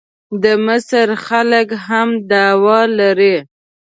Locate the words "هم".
1.85-2.09